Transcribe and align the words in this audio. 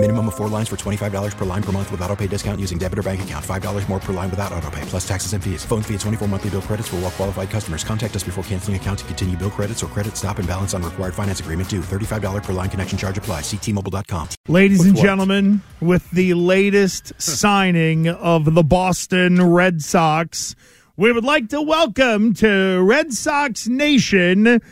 Minimum 0.00 0.28
of 0.28 0.36
four 0.36 0.46
lines 0.46 0.68
for 0.68 0.76
$25 0.76 1.36
per 1.36 1.44
line 1.44 1.62
per 1.62 1.72
month 1.72 1.90
with 1.90 2.00
auto 2.02 2.14
pay 2.14 2.28
discount 2.28 2.60
using 2.60 2.78
debit 2.78 3.00
or 3.00 3.02
bank 3.02 3.20
account. 3.22 3.44
$5 3.44 3.88
more 3.88 3.98
per 3.98 4.12
line 4.12 4.30
without 4.30 4.52
auto 4.52 4.70
pay, 4.70 4.80
plus 4.82 5.06
taxes 5.06 5.32
and 5.32 5.42
fees. 5.42 5.64
Phone 5.64 5.82
fee 5.82 5.94
at 5.94 6.00
24 6.00 6.28
monthly 6.28 6.50
bill 6.50 6.62
credits 6.62 6.86
for 6.86 6.96
all 6.96 7.02
well 7.02 7.10
qualified 7.10 7.50
customers. 7.50 7.82
Contact 7.82 8.14
us 8.14 8.22
before 8.22 8.44
canceling 8.44 8.76
account 8.76 9.00
to 9.00 9.04
continue 9.06 9.36
bill 9.36 9.50
credits 9.50 9.82
or 9.82 9.88
credit 9.88 10.16
stop 10.16 10.38
and 10.38 10.46
balance 10.46 10.72
on 10.72 10.84
required 10.84 11.14
finance 11.14 11.40
agreement 11.40 11.68
due. 11.68 11.80
$35 11.80 12.44
per 12.44 12.52
line 12.52 12.70
connection 12.70 12.96
charge 12.96 13.18
apply. 13.18 13.40
Ctmobile.com. 13.40 14.28
Ladies 14.46 14.78
With 14.78 14.86
and 14.86 14.96
what? 14.98 15.02
gentlemen, 15.02 15.62
with 15.80 16.08
the 16.12 16.34
latest 16.34 17.12
signing 17.20 18.06
of 18.06 18.54
the 18.54 18.62
Boston 18.62 19.44
Red 19.50 19.82
Sox, 19.82 20.54
we 20.96 21.10
would 21.10 21.24
like 21.24 21.48
to 21.48 21.60
welcome 21.60 22.34
to 22.34 22.80
Red 22.84 23.12
Sox 23.12 23.66
Nation 23.66 24.62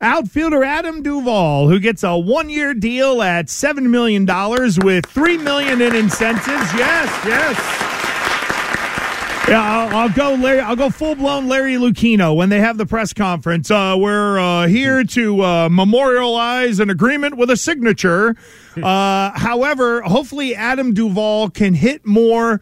outfielder 0.00 0.62
Adam 0.62 1.02
Duvall, 1.02 1.68
who 1.68 1.80
gets 1.80 2.02
a 2.02 2.16
one-year 2.16 2.74
deal 2.74 3.20
at 3.22 3.48
seven 3.50 3.90
million 3.90 4.24
dollars 4.24 4.78
with 4.78 5.06
three 5.06 5.36
million 5.38 5.80
in 5.80 5.94
incentives. 5.94 6.72
Yes, 6.74 7.24
yes. 7.26 7.84
Yeah, 9.48 9.62
I'll, 9.62 9.96
I'll 9.96 10.08
go. 10.10 10.34
Larry, 10.34 10.60
I'll 10.60 10.76
go 10.76 10.90
full 10.90 11.14
blown 11.14 11.48
Larry 11.48 11.76
Lucchino 11.76 12.36
when 12.36 12.50
they 12.50 12.60
have 12.60 12.76
the 12.76 12.84
press 12.84 13.14
conference. 13.14 13.70
Uh, 13.70 13.96
we're 13.98 14.38
uh, 14.38 14.66
here 14.66 15.04
to 15.04 15.42
uh, 15.42 15.68
memorialize 15.70 16.80
an 16.80 16.90
agreement 16.90 17.36
with 17.38 17.50
a 17.50 17.56
signature. 17.56 18.36
Uh, 18.78 19.36
however, 19.36 20.02
hopefully 20.02 20.54
Adam 20.54 20.94
Duvall 20.94 21.50
can 21.50 21.74
hit 21.74 22.06
more 22.06 22.60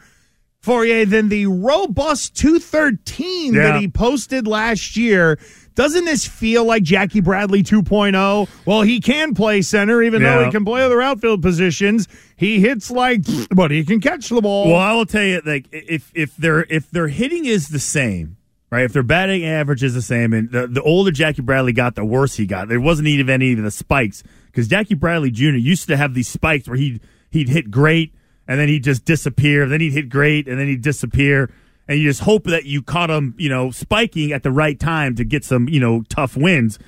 for 0.61 0.83
you 0.87 1.05
than 1.05 1.29
the 1.29 1.45
robust 1.45 2.35
213 2.37 3.53
Yeah. 3.53 3.63
that 3.73 3.81
he 3.83 3.87
posted 3.89 4.47
last 4.47 4.97
year. 4.97 5.39
Doesn't 5.77 6.07
this 6.07 6.27
feel 6.27 6.65
like 6.65 6.83
Jackie 6.83 7.21
Bradley 7.21 7.63
2.0? 7.63 8.49
Well, 8.65 8.81
he 8.81 8.99
can 8.99 9.35
play 9.35 9.61
center, 9.61 10.03
even 10.03 10.23
though 10.23 10.45
he 10.47 10.51
can 10.51 10.65
play 10.65 10.83
other 10.83 11.03
outfield 11.03 11.43
positions. 11.43 12.09
He 12.35 12.61
hits 12.61 12.91
like, 12.91 13.21
but 13.51 13.71
he 13.71 13.85
can 13.85 14.01
catch 14.01 14.31
the 14.31 14.41
ball. 14.41 14.69
Well, 14.69 14.81
I 14.81 14.95
will 14.95 15.05
tell 15.05 15.23
you, 15.23 15.43
like 15.45 15.67
if 15.71 16.11
if 16.15 16.35
their 16.37 16.65
if 16.71 16.91
their 16.91 17.09
hitting 17.09 17.45
is 17.45 17.69
the 17.69 17.79
same, 17.79 18.39
right? 18.71 18.85
If 18.85 18.95
their 18.95 19.03
batting 19.03 19.45
average 19.45 19.85
is 19.85 19.93
the 19.93 20.01
same, 20.01 20.33
and 20.33 20.51
the, 20.51 20.67
the 20.67 20.83
older 20.83 21.11
Jackie 21.11 21.43
Bradley 21.43 21.75
got, 21.75 21.95
the 21.95 22.07
worse 22.07 22.37
he 22.37 22.47
got. 22.47 22.69
There 22.69 22.81
wasn't 22.81 23.09
even 23.09 23.29
any 23.29 23.53
of 23.53 23.63
the 23.63 23.71
spikes 23.71 24.23
because 24.47 24.69
Jackie 24.69 24.95
Bradley 24.95 25.31
Jr. 25.31 25.57
used 25.57 25.89
to 25.89 25.97
have 25.99 26.15
these 26.15 26.29
spikes 26.29 26.67
where 26.67 26.79
he'd 26.79 27.03
he'd 27.31 27.51
hit 27.51 27.71
great 27.71 28.15
and 28.49 28.59
then 28.59 28.69
he'd 28.69 28.85
just 28.85 29.05
disappear. 29.05 29.67
Then 29.67 29.81
he'd 29.83 29.93
hit 29.93 30.09
great 30.09 30.49
and 30.49 30.59
then 30.59 30.69
he'd 30.69 30.83
disappear. 30.83 31.51
And 31.89 31.99
you 32.01 32.09
just 32.09 32.21
hope 32.23 32.45
that 32.45 32.65
you 32.65 32.83
caught 32.83 33.11
him, 33.11 33.35
you 33.39 33.49
know, 33.49 33.71
spiking 33.71 34.33
at 34.33 34.43
the 34.43 34.51
right 34.51 34.79
time 34.79 35.15
to 35.17 35.25
get 35.25 35.45
some, 35.45 35.69
you 35.69 35.79
know, 35.81 36.03
tough 36.09 36.37
wins. 36.37 36.79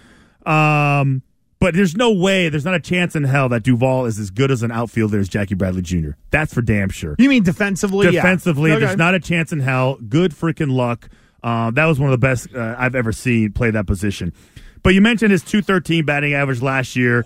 Um, 0.45 1.23
but 1.61 1.75
there's 1.75 1.97
no 1.97 2.13
way, 2.13 2.49
there's 2.49 2.65
not 2.65 2.75
a 2.75 2.81
chance 2.81 3.17
in 3.17 3.25
hell 3.25 3.49
that 3.49 3.63
Duvall 3.65 4.07
is 4.07 4.19
as 4.19 4.31
good 4.31 4.51
as 4.51 4.63
an 4.63 4.71
outfielder 4.71 5.19
as 5.19 5.29
Jackie 5.29 5.55
Bradley 5.55 5.83
Jr. 5.83 6.11
That's 6.31 6.55
for 6.55 6.63
damn 6.63 6.89
sure. 6.89 7.17
you 7.19 7.29
mean 7.29 7.43
defensively? 7.43 8.07
Yeah. 8.07 8.13
Defensively, 8.23 8.73
Okay. 8.73 8.85
there's 8.85 8.97
not 8.97 9.15
a 9.15 9.21
chance 9.21 9.53
in 9.53 9.61
hell. 9.61 9.97
Good 10.09 10.33
freaking 10.33 10.73
luck. 10.73 11.09
Uh, 11.43 11.71
that 11.73 11.85
was 11.87 11.99
one 12.01 12.13
of 12.13 12.21
the 12.21 12.25
best 12.27 12.55
uh, 12.55 12.75
I've 12.79 12.95
ever 12.95 13.13
seen 13.13 13.53
play 13.53 13.71
that 13.71 13.87
position. 13.87 14.33
But 14.83 14.95
you 14.95 15.01
mentioned 15.01 15.33
his 15.33 15.43
213 15.43 16.05
batting 16.05 16.33
average 16.35 16.63
last 16.63 16.95
year. 16.97 17.25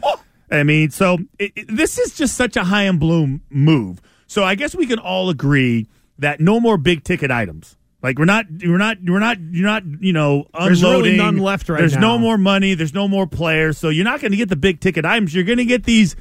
I 0.50 0.62
mean, 0.62 0.91
so 0.91 1.19
it, 1.39 1.53
it- 1.56 1.67
this 1.77 1.98
is 1.98 2.15
just 2.15 2.34
such 2.37 2.56
a 2.56 2.65
Chaim 2.65 2.98
Bloom 2.98 3.43
move. 3.50 4.00
So 4.27 4.45
I 4.45 4.55
guess 4.55 4.75
we 4.75 4.87
can 4.87 4.98
all 4.98 5.28
agree 5.28 5.89
that 6.19 6.41
no 6.41 6.61
more 6.61 6.77
big 6.77 7.05
ticket 7.05 7.31
items. 7.31 7.77
Like 8.03 8.19
we're 8.19 8.25
not, 8.25 8.47
we're 8.51 8.79
not, 8.79 8.99
we're 9.05 9.21
not, 9.21 9.39
you're 9.41 9.67
not, 9.67 9.85
you 10.01 10.13
know, 10.13 10.47
unloading. 10.55 10.69
There's 10.69 10.83
really 10.83 11.17
none 11.17 11.39
left 11.39 11.69
right 11.69 11.78
There's 11.78 11.95
now. 11.95 12.00
no 12.00 12.19
more 12.19 12.37
money. 12.37 12.75
There's 12.75 12.95
no 12.95 13.06
more 13.06 13.27
players. 13.27 13.78
So 13.78 13.91
you're 13.91 14.05
not 14.05 14.21
going 14.21 14.33
to 14.33 14.37
get 14.37 14.49
the 14.49 14.56
big 14.56 14.81
ticket 14.81 15.05
items. 15.05 15.34
You're 15.34 15.45
going 15.45 15.59
to 15.59 15.65
get 15.65 15.84
these 15.84 16.17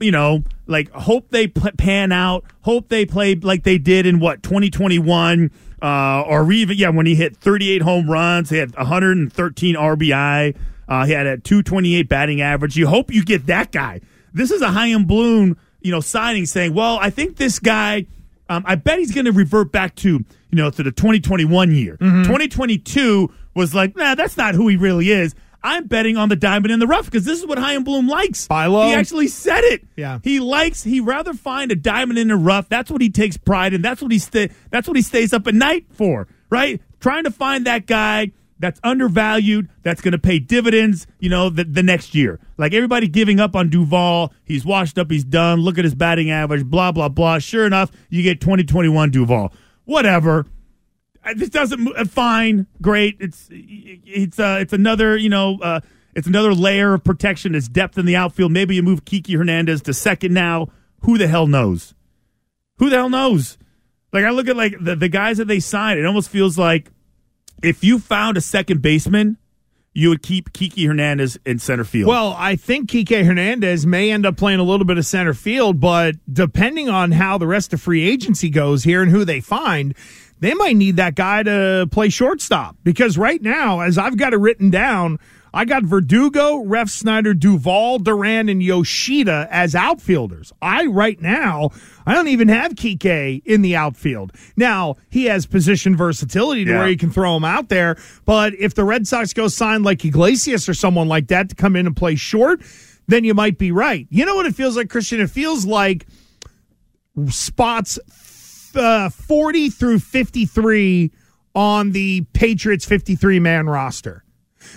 you 0.00 0.10
know, 0.10 0.42
like 0.66 0.90
hope 0.90 1.28
they 1.28 1.46
pan 1.46 2.10
out, 2.10 2.44
hope 2.62 2.88
they 2.88 3.04
play 3.04 3.34
like 3.34 3.62
they 3.62 3.78
did 3.78 4.06
in 4.06 4.18
what 4.18 4.42
2021, 4.42 5.50
uh, 5.82 6.22
or 6.22 6.50
even 6.50 6.76
yeah 6.76 6.88
when 6.88 7.06
he 7.06 7.14
hit 7.14 7.36
38 7.36 7.82
home 7.82 8.10
runs, 8.10 8.50
he 8.50 8.56
had 8.56 8.74
113 8.74 9.74
RBI, 9.76 10.56
uh, 10.88 11.06
he 11.06 11.12
had 11.12 11.26
a 11.26 11.38
228 11.38 12.08
batting 12.08 12.40
average. 12.40 12.76
You 12.76 12.88
hope 12.88 13.12
you 13.12 13.24
get 13.24 13.46
that 13.46 13.70
guy. 13.70 14.00
This 14.32 14.50
is 14.50 14.62
a 14.62 14.70
Chaim 14.70 15.04
Bloom, 15.04 15.56
you 15.80 15.90
know, 15.90 16.00
signing 16.00 16.46
saying, 16.46 16.74
well, 16.74 16.98
I 17.00 17.10
think 17.10 17.36
this 17.36 17.58
guy. 17.58 18.06
Um, 18.50 18.64
I 18.66 18.74
bet 18.74 18.98
he's 18.98 19.12
going 19.12 19.26
to 19.26 19.32
revert 19.32 19.70
back 19.72 19.94
to 19.96 20.08
you 20.08 20.24
know 20.52 20.70
to 20.70 20.82
the 20.82 20.90
2021 20.90 21.72
year. 21.72 21.96
2022 21.98 23.32
was 23.54 23.74
like, 23.74 23.96
nah, 23.96 24.14
that's 24.14 24.36
not 24.36 24.54
who 24.54 24.68
he 24.68 24.76
really 24.76 25.10
is. 25.10 25.34
I'm 25.62 25.86
betting 25.86 26.16
on 26.16 26.30
the 26.30 26.36
diamond 26.36 26.72
in 26.72 26.78
the 26.80 26.86
rough 26.86 27.04
because 27.04 27.24
this 27.24 27.38
is 27.38 27.46
what 27.46 27.58
Chaim 27.58 27.84
Bloom 27.84 28.08
likes. 28.08 28.48
Buy 28.48 28.66
low. 28.66 28.88
He 28.88 28.94
actually 28.94 29.28
said 29.28 29.62
it. 29.64 29.86
Yeah. 29.94 30.18
He 30.24 30.40
likes. 30.40 30.82
He 30.82 31.00
rather 31.00 31.34
find 31.34 31.70
a 31.70 31.76
diamond 31.76 32.18
in 32.18 32.28
the 32.28 32.36
rough. 32.36 32.68
That's 32.68 32.90
what 32.90 33.00
he 33.02 33.10
takes 33.10 33.36
pride 33.36 33.74
in. 33.74 33.82
That's 33.82 34.00
what 34.00 34.10
he 34.10 34.18
stay. 34.18 34.50
That's 34.70 34.88
what 34.88 34.96
he 34.96 35.02
stays 35.02 35.32
up 35.32 35.46
at 35.46 35.54
night 35.54 35.86
for. 35.90 36.28
Right. 36.48 36.80
Trying 36.98 37.24
to 37.24 37.30
find 37.30 37.66
that 37.66 37.86
guy 37.86 38.32
that's 38.60 38.78
undervalued. 38.84 39.68
That's 39.82 40.00
going 40.00 40.12
to 40.12 40.18
pay 40.18 40.38
dividends. 40.38 41.06
You 41.18 41.30
know, 41.30 41.50
the, 41.50 41.64
the 41.64 41.82
next 41.82 42.14
year. 42.14 42.38
Like 42.58 42.72
everybody 42.74 43.08
giving 43.08 43.40
up 43.40 43.56
on 43.56 43.68
Duvall. 43.70 44.32
He's 44.44 44.64
washed 44.64 44.98
up. 44.98 45.10
He's 45.10 45.24
done. 45.24 45.60
Look 45.60 45.78
at 45.78 45.84
his 45.84 45.94
batting 45.94 46.30
average. 46.30 46.64
Blah 46.64 46.92
blah 46.92 47.08
blah. 47.08 47.38
Sure 47.38 47.66
enough, 47.66 47.90
you 48.10 48.22
get 48.22 48.40
2021 48.40 49.10
Duvall. 49.10 49.52
Whatever. 49.84 50.46
Uh, 51.24 51.34
This 51.34 51.48
doesn't 51.48 51.88
uh, 51.96 52.04
fine, 52.04 52.66
great. 52.80 53.16
It's 53.18 53.48
it's 53.50 54.38
uh 54.38 54.58
it's 54.60 54.72
another 54.72 55.16
you 55.16 55.28
know 55.28 55.58
uh 55.60 55.80
it's 56.14 56.26
another 56.26 56.54
layer 56.54 56.94
of 56.94 57.02
protection. 57.04 57.54
It's 57.54 57.68
depth 57.68 57.96
in 57.98 58.04
the 58.06 58.16
outfield. 58.16 58.52
Maybe 58.52 58.74
you 58.74 58.82
move 58.82 59.04
Kiki 59.04 59.34
Hernandez 59.34 59.82
to 59.82 59.94
second 59.94 60.34
now. 60.34 60.68
Who 61.00 61.18
the 61.18 61.28
hell 61.28 61.46
knows? 61.46 61.94
Who 62.78 62.90
the 62.90 62.96
hell 62.96 63.10
knows? 63.10 63.58
Like 64.12 64.24
I 64.24 64.30
look 64.30 64.48
at 64.48 64.56
like 64.56 64.74
the, 64.80 64.96
the 64.96 65.08
guys 65.08 65.38
that 65.38 65.46
they 65.46 65.60
signed. 65.60 65.98
It 66.00 66.06
almost 66.06 66.28
feels 66.28 66.58
like 66.58 66.90
if 67.62 67.84
you 67.84 67.98
found 67.98 68.36
a 68.36 68.40
second 68.40 68.82
baseman, 68.82 69.36
you 69.92 70.08
would 70.08 70.22
keep 70.22 70.52
Kiki 70.52 70.86
Hernandez 70.86 71.38
in 71.44 71.58
center 71.58 71.84
field. 71.84 72.08
Well, 72.08 72.34
I 72.38 72.56
think 72.56 72.90
Kike 72.90 73.24
Hernandez 73.24 73.86
may 73.86 74.10
end 74.10 74.24
up 74.24 74.36
playing 74.36 74.60
a 74.60 74.62
little 74.62 74.86
bit 74.86 74.98
of 74.98 75.06
center 75.06 75.34
field, 75.34 75.80
but 75.80 76.14
depending 76.32 76.88
on 76.88 77.12
how 77.12 77.38
the 77.38 77.46
rest 77.46 77.72
of 77.72 77.80
free 77.80 78.08
agency 78.08 78.50
goes 78.50 78.84
here 78.84 79.02
and 79.02 79.10
who 79.10 79.24
they 79.24 79.40
find, 79.40 79.94
they 80.38 80.54
might 80.54 80.76
need 80.76 80.96
that 80.96 81.16
guy 81.16 81.42
to 81.42 81.88
play 81.90 82.08
shortstop. 82.08 82.76
Because 82.84 83.18
right 83.18 83.42
now, 83.42 83.80
as 83.80 83.98
I've 83.98 84.16
got 84.16 84.32
it 84.32 84.38
written 84.38 84.70
down, 84.70 85.18
I 85.52 85.64
got 85.64 85.82
Verdugo, 85.84 86.58
Ref 86.58 86.88
Snyder, 86.88 87.34
Duvall, 87.34 87.98
Duran, 87.98 88.48
and 88.48 88.62
Yoshida 88.62 89.48
as 89.50 89.74
outfielders. 89.74 90.52
I 90.62 90.86
right 90.86 91.20
now, 91.20 91.70
I 92.06 92.14
don't 92.14 92.28
even 92.28 92.48
have 92.48 92.72
Kike 92.74 93.42
in 93.44 93.62
the 93.62 93.74
outfield. 93.76 94.32
Now 94.56 94.96
he 95.08 95.24
has 95.24 95.46
position 95.46 95.96
versatility 95.96 96.64
to 96.64 96.70
Yeah. 96.70 96.78
where 96.78 96.88
he 96.88 96.96
can 96.96 97.10
throw 97.10 97.36
him 97.36 97.44
out 97.44 97.68
there. 97.68 97.96
But 98.24 98.54
if 98.54 98.74
the 98.74 98.84
Red 98.84 99.06
Sox 99.08 99.32
go 99.32 99.48
sign 99.48 99.82
like 99.82 100.04
Iglesias 100.04 100.68
or 100.68 100.74
someone 100.74 101.08
like 101.08 101.26
that 101.28 101.48
to 101.48 101.54
come 101.54 101.74
in 101.76 101.86
and 101.86 101.96
play 101.96 102.14
short, 102.14 102.62
then 103.08 103.24
you 103.24 103.34
might 103.34 103.58
be 103.58 103.72
right. 103.72 104.06
You 104.10 104.24
know 104.24 104.36
what 104.36 104.46
it 104.46 104.54
feels 104.54 104.76
like, 104.76 104.88
Christian? 104.88 105.20
It 105.20 105.30
feels 105.30 105.66
like 105.66 106.06
spots 107.28 107.98
uh, 108.76 109.08
40 109.10 109.70
through 109.70 109.98
53 109.98 111.10
on 111.54 111.90
the 111.90 112.22
Patriots 112.32 112.84
53 112.84 113.40
man 113.40 113.66
roster. 113.68 114.24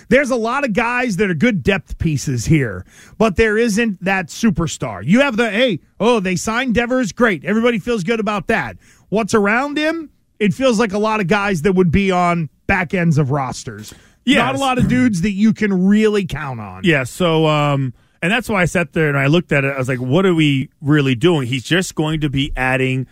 There's 0.08 0.30
a 0.30 0.36
lot 0.36 0.64
of 0.64 0.72
guys 0.72 1.16
that 1.16 1.30
are 1.30 1.34
good 1.34 1.62
depth 1.62 1.98
pieces 1.98 2.46
here, 2.46 2.84
but 3.18 3.36
there 3.36 3.56
isn't 3.56 4.04
that 4.04 4.28
superstar. 4.28 5.04
You 5.04 5.20
have 5.20 5.36
the, 5.36 5.50
hey, 5.50 5.80
oh, 6.00 6.20
they 6.20 6.36
signed 6.36 6.74
Devers, 6.74 7.12
great. 7.12 7.44
Everybody 7.44 7.78
feels 7.78 8.04
good 8.04 8.20
about 8.20 8.48
that. 8.48 8.76
What's 9.08 9.34
around 9.34 9.76
him? 9.76 10.10
It 10.38 10.52
feels 10.52 10.78
like 10.78 10.92
a 10.92 10.98
lot 10.98 11.20
of 11.20 11.26
guys 11.26 11.62
that 11.62 11.72
would 11.72 11.90
be 11.90 12.10
on 12.10 12.48
back 12.66 12.94
ends 12.94 13.18
of 13.18 13.30
rosters. 13.30 13.94
Yes. 14.24 14.38
Not 14.38 14.54
a 14.54 14.58
lot 14.58 14.78
of 14.78 14.88
dudes 14.88 15.20
that 15.22 15.32
you 15.32 15.52
can 15.52 15.86
really 15.86 16.26
count 16.26 16.60
on. 16.60 16.82
Yeah, 16.84 17.04
so 17.04 17.46
um 17.46 17.94
and 18.22 18.32
that's 18.32 18.48
why 18.48 18.62
I 18.62 18.64
sat 18.64 18.94
there 18.94 19.10
and 19.10 19.18
I 19.18 19.26
looked 19.26 19.52
at 19.52 19.64
it. 19.64 19.74
I 19.74 19.78
was 19.78 19.86
like, 19.86 20.00
what 20.00 20.24
are 20.24 20.34
we 20.34 20.70
really 20.80 21.14
doing? 21.14 21.46
He's 21.46 21.62
just 21.62 21.94
going 21.94 22.22
to 22.22 22.30
be 22.30 22.52
adding 22.56 23.06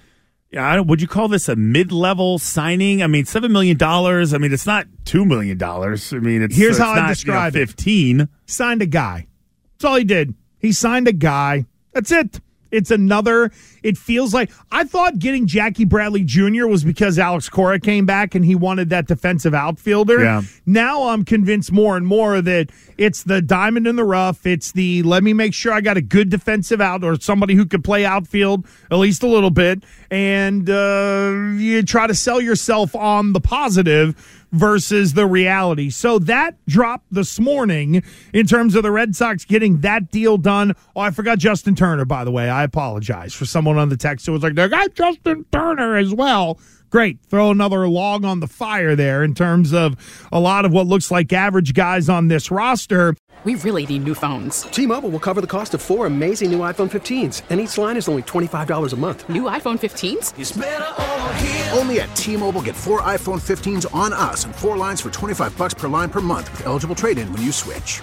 I 0.57 0.77
don't, 0.77 0.87
would 0.89 1.01
you 1.01 1.09
call 1.09 1.29
this 1.29 1.49
a 1.49 1.57
mid-level 1.57 2.39
signing? 2.39 3.03
I 3.03 3.07
mean, 3.07 3.25
seven 3.25 3.53
million 3.53 3.77
dollars. 3.79 4.35
I 4.35 4.39
mean, 4.39 4.53
it's 4.53 4.67
not 4.67 4.87
two 5.05 5.25
million 5.25 5.57
dollars. 5.57 6.13
I 6.13 6.19
mean, 6.19 6.43
it's 6.43 6.55
Here's 6.57 6.77
it's 6.77 6.79
how 6.79 6.93
I 6.93 6.97
not, 6.97 7.09
describe 7.09 7.55
it. 7.55 7.59
you 7.59 7.61
know, 7.61 7.67
fifteen. 7.67 8.29
signed 8.47 8.83
a 8.83 8.87
guy. 8.87 9.27
That's 9.75 9.85
all 9.87 9.97
he 9.97 10.05
did. 10.05 10.35
He 10.59 10.73
signed 10.73 11.09
a 11.09 11.13
guy. 11.13 11.67
That's 11.93 12.13
it. 12.13 12.41
It's 12.73 12.91
another. 12.91 13.53
It 13.83 13.99
feels 13.99 14.33
like 14.33 14.51
I 14.73 14.85
thought 14.85 15.19
getting 15.19 15.47
Jackie 15.47 15.85
Bradley 15.85 16.25
Jr. 16.25 16.67
was 16.67 16.85
because 16.85 17.19
Alex 17.19 17.49
Cora 17.49 17.79
came 17.79 18.07
back 18.07 18.35
and 18.35 18.45
he 18.45 18.55
wanted 18.55 18.89
that 18.91 19.07
defensive 19.07 19.55
outfielder. 19.55 20.23
Yeah. 20.25 20.43
Now 20.65 21.09
I'm 21.09 21.25
convinced 21.25 21.71
more 21.71 21.97
and 21.97 22.07
more 22.07 22.41
that 22.41 22.71
it's 22.97 23.25
the 23.25 23.43
diamond 23.43 23.87
in 23.87 23.97
the 23.97 24.05
rough. 24.05 24.47
It's 24.47 24.73
the 24.73 25.03
let 25.03 25.23
me 25.23 25.35
make 25.35 25.53
sure 25.53 25.73
I 25.73 25.83
got 25.83 25.97
a 25.97 26.03
good 26.03 26.31
defensive 26.31 26.81
out 26.81 27.05
or 27.05 27.21
somebody 27.21 27.55
who 27.55 27.67
could 27.67 27.85
play 27.85 28.05
outfield 28.05 28.67
at 28.91 28.97
least 28.97 29.23
a 29.23 29.29
little 29.29 29.51
bit, 29.51 29.85
and 30.11 30.69
uh, 30.69 31.33
you 31.57 31.83
try 31.83 32.07
to 32.07 32.15
sell 32.15 32.41
yourself 32.41 32.97
on 32.97 33.35
the 33.35 33.41
positive 33.41 34.42
versus 34.53 35.15
the 35.15 35.27
reality. 35.27 35.91
So 35.91 36.19
that 36.21 36.55
dropped 36.67 37.07
this 37.11 37.41
morning 37.41 38.03
in 38.33 38.47
terms 38.47 38.75
of 38.75 38.83
the 38.83 38.93
Red 38.93 39.17
Sox 39.17 39.45
getting 39.45 39.81
that 39.81 40.11
deal 40.11 40.37
done. 40.39 40.75
Oh, 40.95 41.01
I 41.01 41.11
forgot 41.11 41.39
Justin 41.39 41.75
Turner, 41.75 42.05
by 42.05 42.25
the 42.25 42.31
way. 42.31 42.49
I 42.49 42.63
apologize 42.63 43.35
for 43.35 43.47
someone 43.47 43.79
on 43.79 43.89
the 43.89 43.97
text 43.97 44.27
who 44.27 44.33
was 44.33 44.43
like, 44.43 44.55
they 44.55 44.69
got 44.69 44.95
Justin 44.95 45.45
Turner 45.51 45.97
as 45.97 46.15
well. 46.15 46.59
Great. 46.93 47.19
Throw 47.31 47.51
another 47.51 47.89
log 47.89 48.23
on 48.23 48.41
the 48.41 48.47
fire 48.47 48.95
there 48.95 49.25
in 49.25 49.35
terms 49.35 49.73
of 49.73 49.97
a 50.31 50.39
lot 50.39 50.67
of 50.67 50.73
what 50.75 50.87
looks 50.87 51.11
like 51.11 51.33
average 51.33 51.73
guys 51.73 52.11
on 52.11 52.29
this 52.29 52.51
roster. 52.51 53.15
We 53.45 53.55
really 53.57 53.87
need 53.87 54.05
new 54.05 54.15
phones. 54.15 54.63
T-Mobile 54.65 55.09
will 55.09 55.19
cover 55.19 55.41
the 55.41 55.47
cost 55.47 55.73
of 55.73 55.81
four 55.81 56.07
amazing 56.07 56.53
new 56.53 56.59
iPhone 56.59 56.91
15s, 56.91 57.43
and 57.49 57.61
each 57.61 57.79
line 57.79 57.97
is 57.97 58.09
only 58.09 58.23
$25 58.23 58.93
a 58.93 58.97
month. 58.97 59.27
New 59.31 59.45
iPhone 59.45 59.81
15s? 59.81 61.77
Only 61.77 62.01
at 62.01 62.15
T-Mobile 62.15 62.61
get 62.61 62.77
four 62.77 63.01
iPhone 63.01 63.41
15s 63.41 63.93
on 63.95 64.13
us 64.13 64.45
and 64.45 64.55
four 64.55 64.77
lines 64.77 65.01
for 65.01 65.11
25 65.11 65.57
bucks 65.57 65.73
per 65.75 65.89
line 65.89 66.11
per 66.11 66.21
month 66.21 66.53
with 66.53 66.67
eligible 66.67 66.95
trade-in 66.95 67.33
when 67.33 67.41
you 67.43 67.53
switch. 67.53 68.03